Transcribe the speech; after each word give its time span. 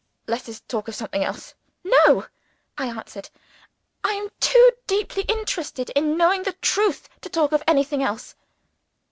"Let 0.25 0.49
us 0.49 0.61
talk 0.61 0.87
of 0.87 0.95
something 0.95 1.23
else." 1.23 1.53
"No!" 1.83 2.25
I 2.75 2.87
answered. 2.87 3.29
"I 4.03 4.13
am 4.13 4.29
too 4.39 4.71
deeply 4.87 5.21
interested 5.27 5.91
in 5.91 6.17
knowing 6.17 6.41
the 6.41 6.53
truth 6.53 7.07
to 7.21 7.29
talk 7.29 7.51
of 7.51 7.61
anything 7.67 8.01
else." 8.01 8.33